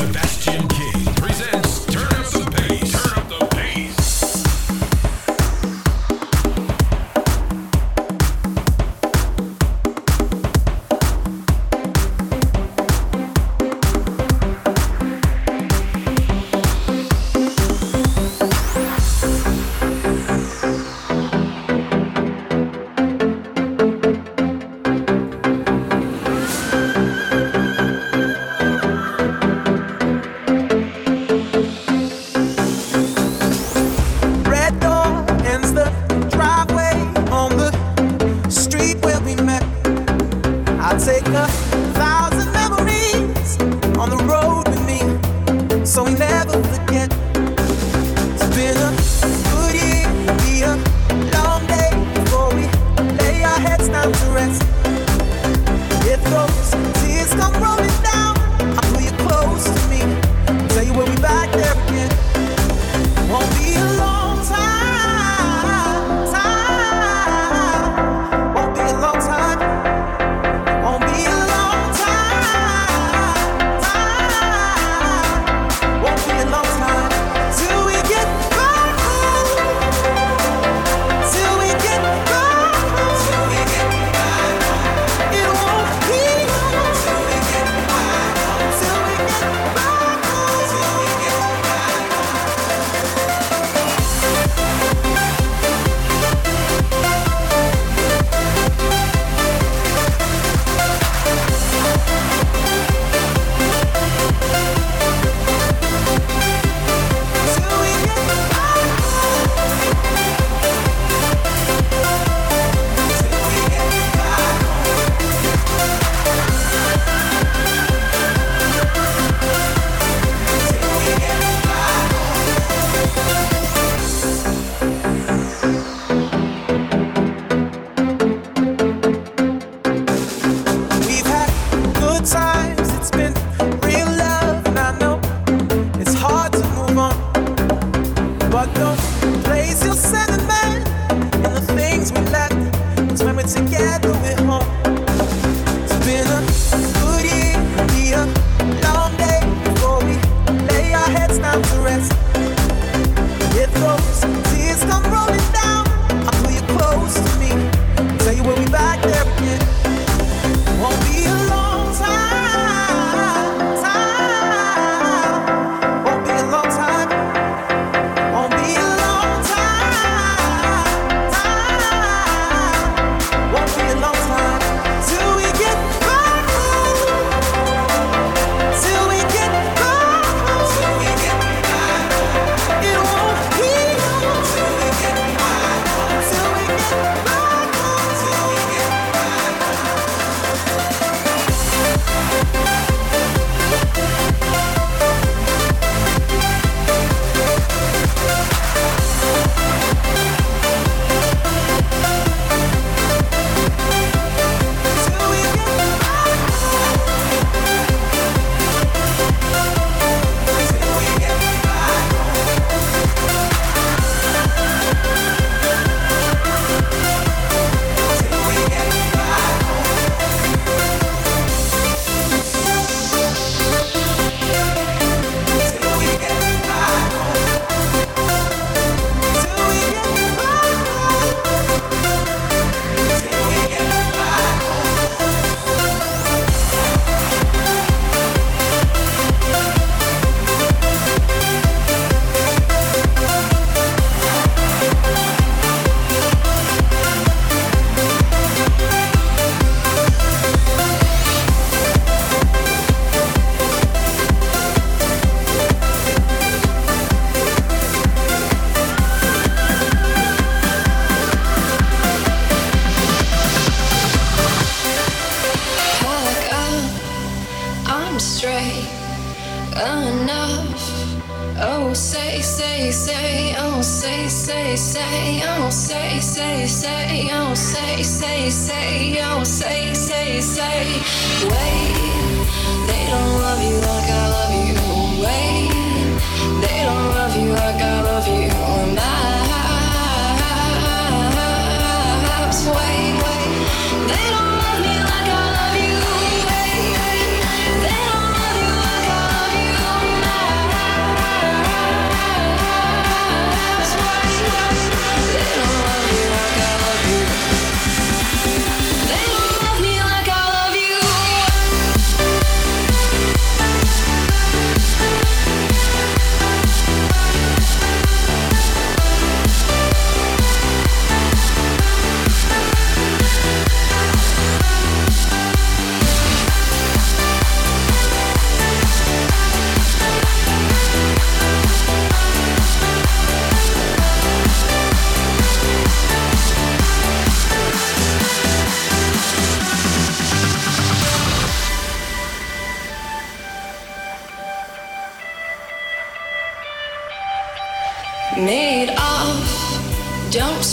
[0.00, 0.87] you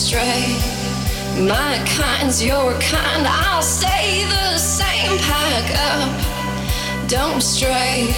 [0.05, 0.45] astray.
[1.43, 5.17] My kind's your kind, I'll stay the same.
[5.17, 8.13] Pack up, don't stray.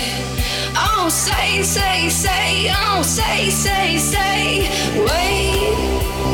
[0.76, 4.70] Oh, say, say, say, oh, say, say, say.
[5.00, 5.76] Wait,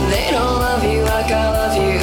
[0.09, 2.02] they don't love you like I love you.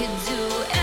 [0.00, 0.79] could do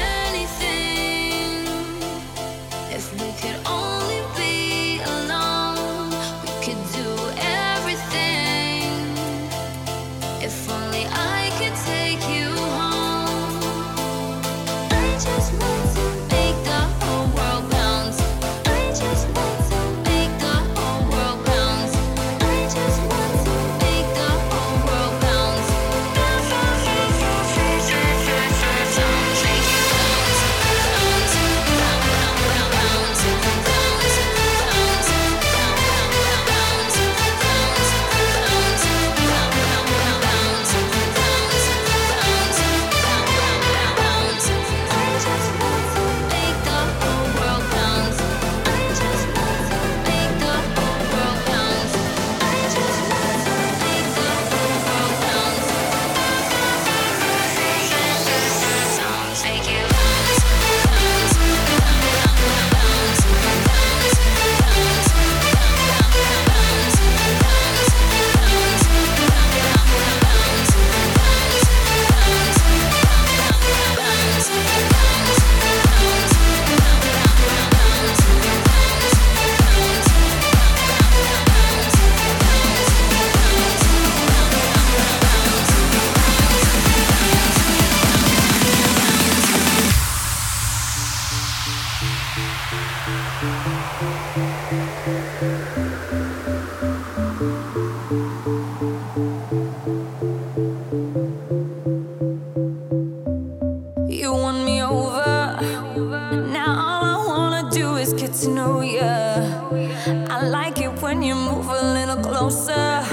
[108.42, 109.00] to know you.
[109.02, 113.04] I like it when you move a little closer.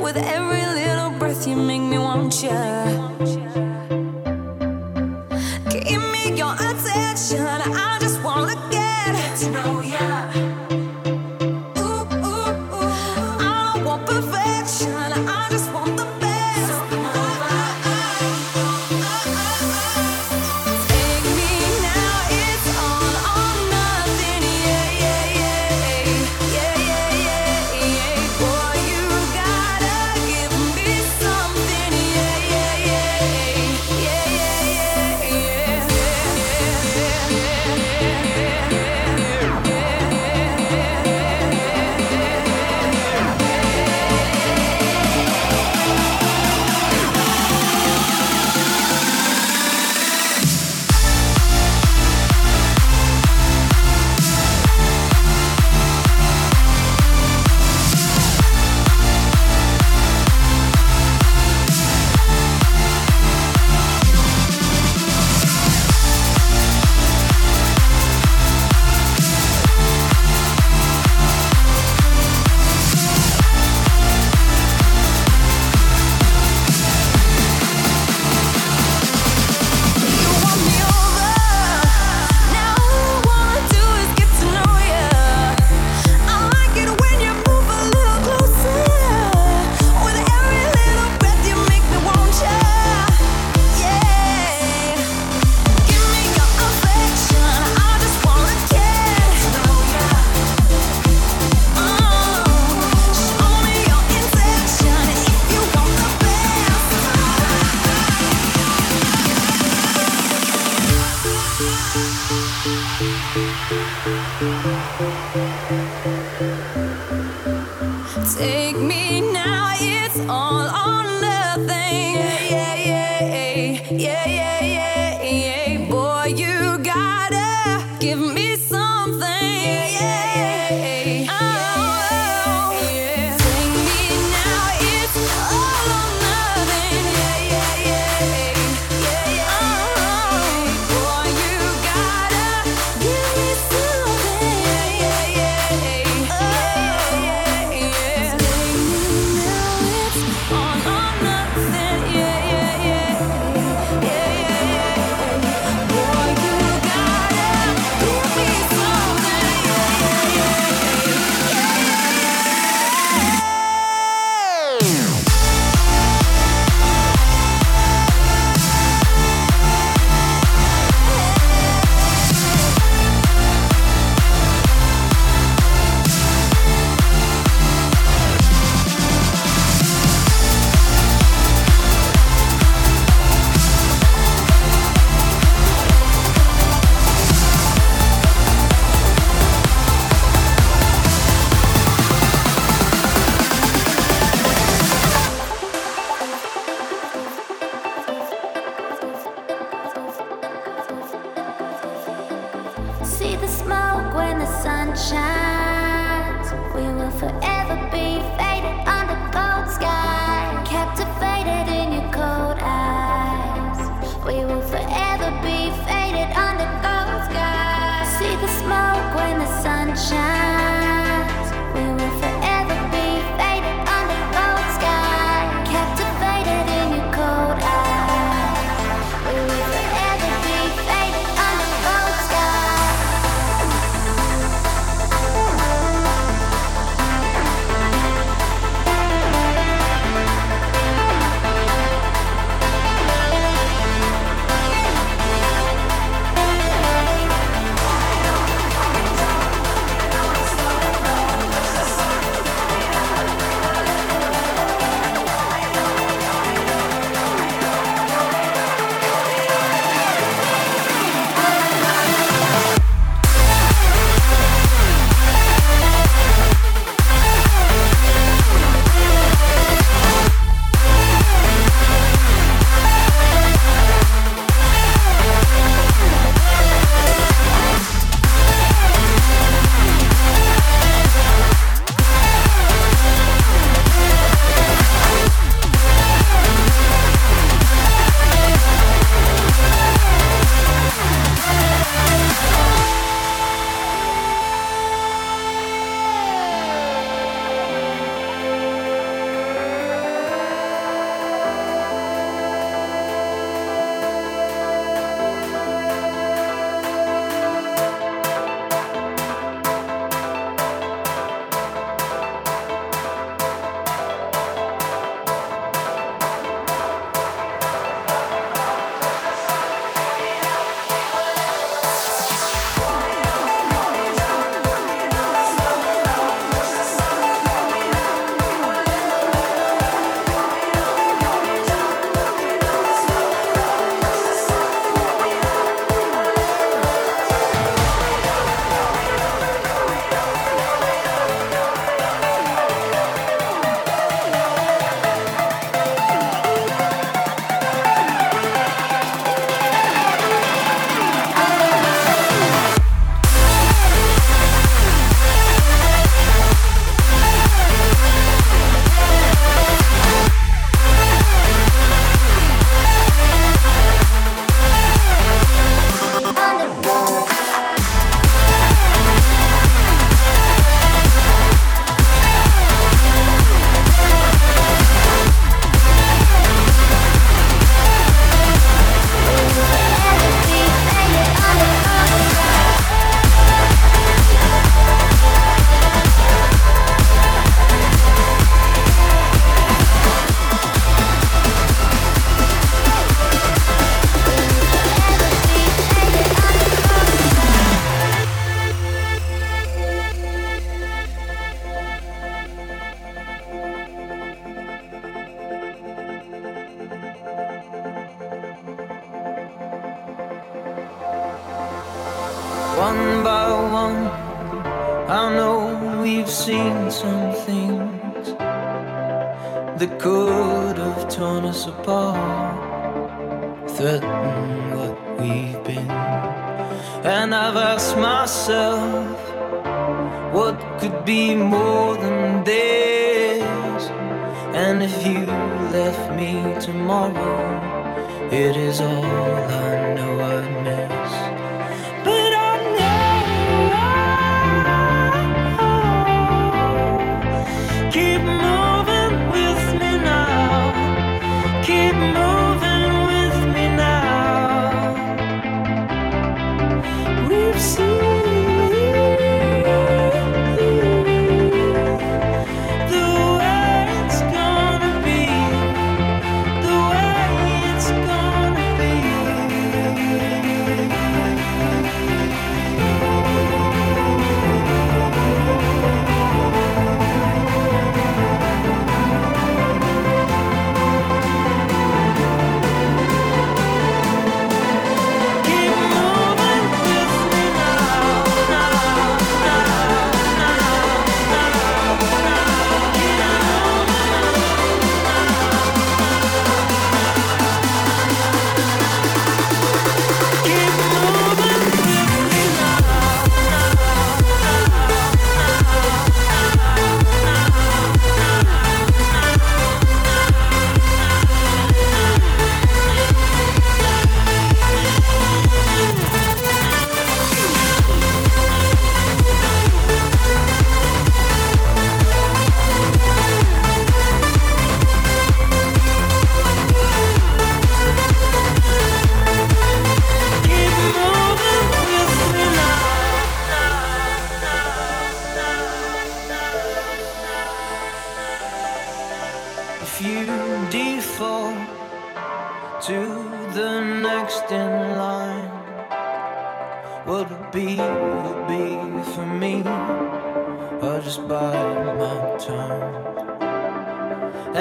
[0.00, 3.05] With every little breath, you make me want you.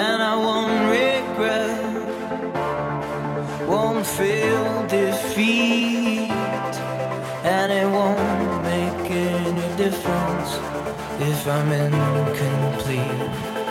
[0.06, 1.80] And I won't regret,
[3.68, 6.32] won't feel defeat.
[7.44, 10.52] And it won't make any difference
[11.20, 13.65] if I'm incomplete.